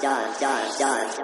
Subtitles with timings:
[0.00, 1.19] 加加加加。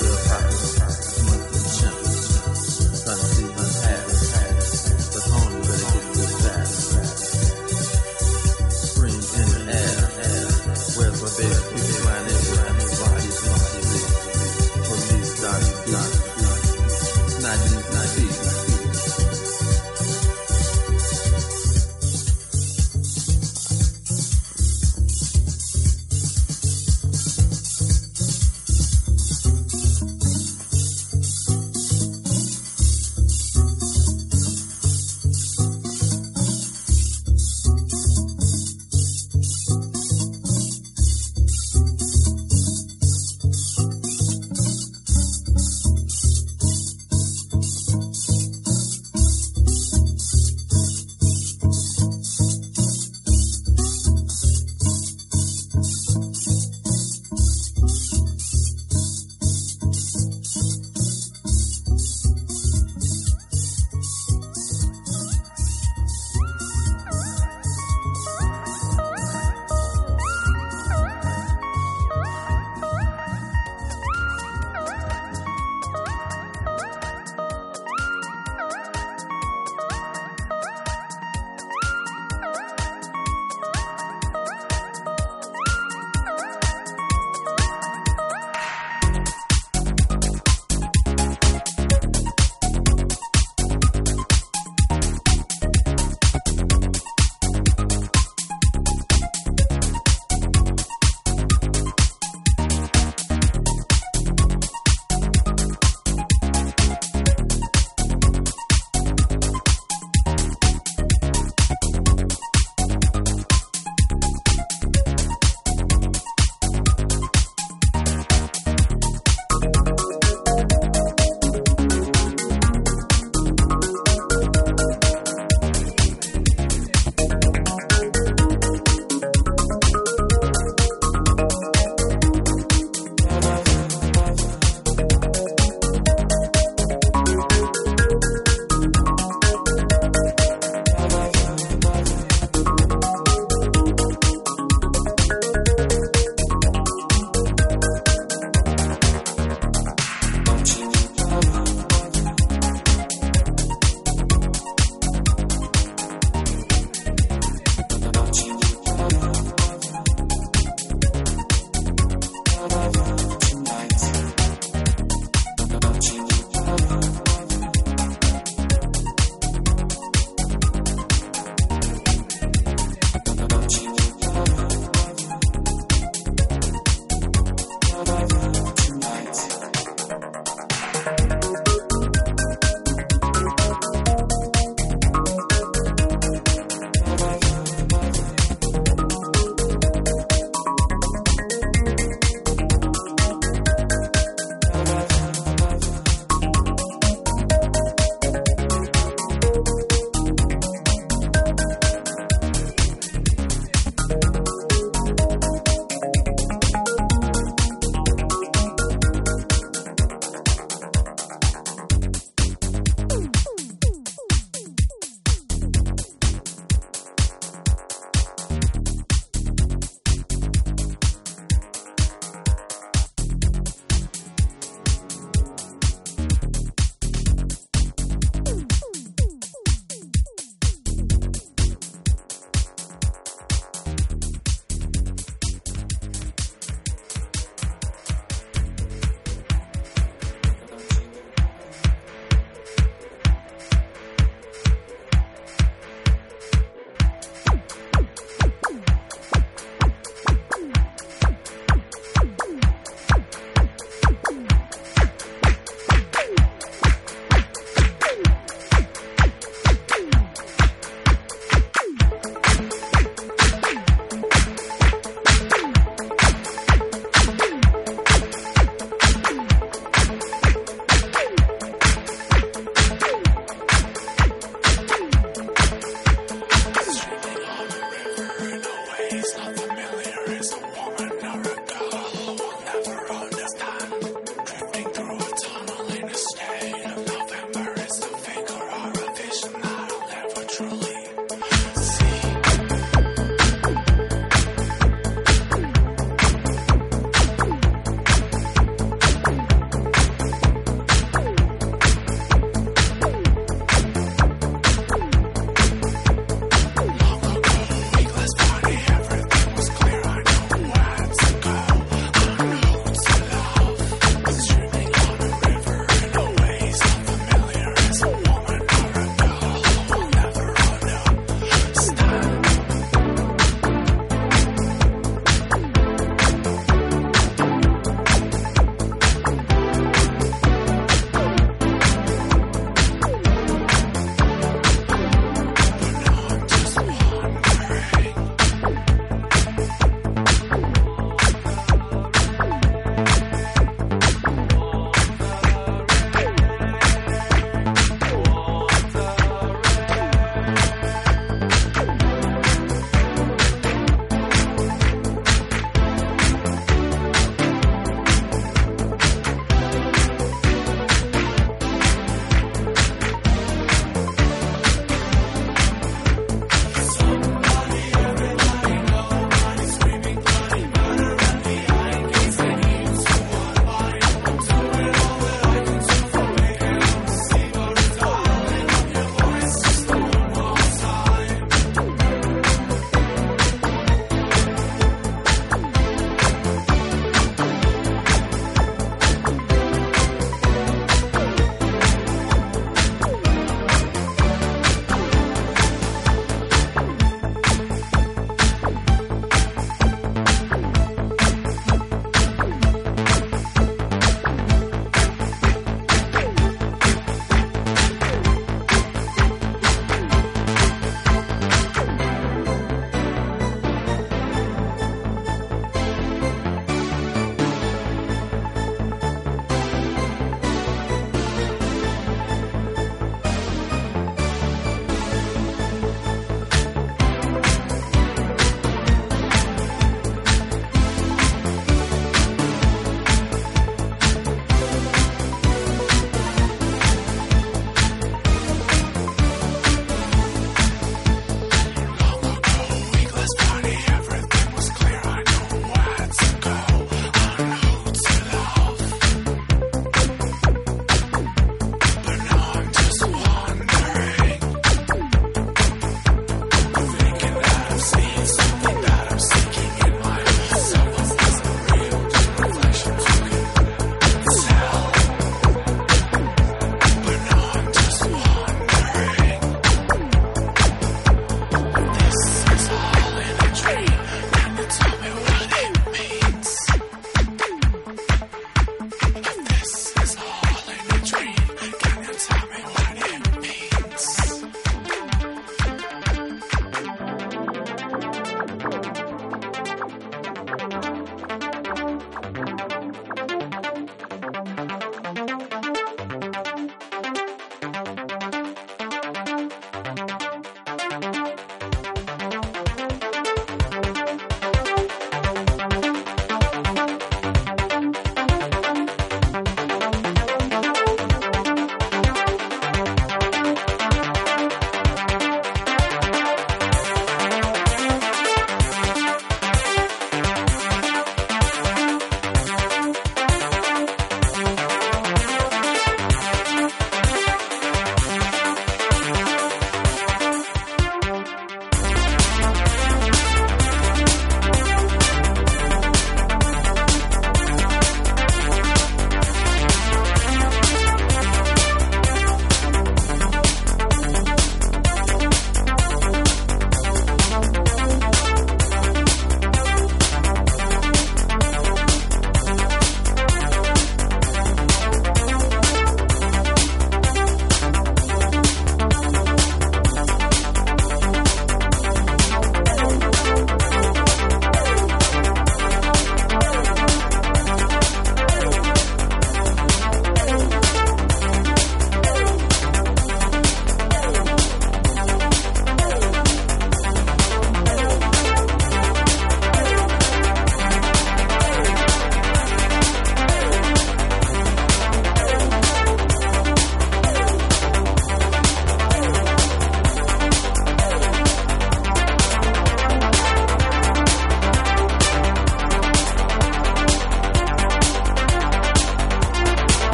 [0.00, 0.31] out.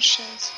[0.00, 0.57] Oh,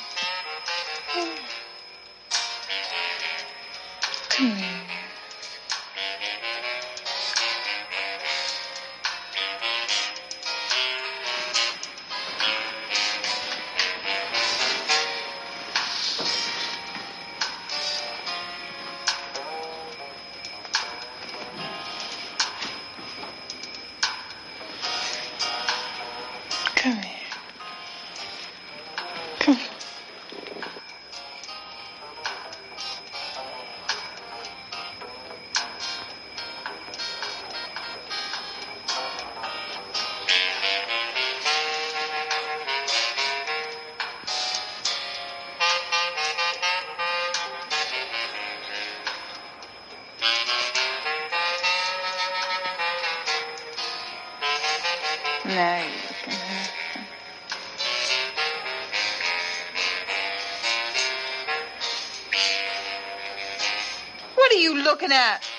[65.13, 65.50] at?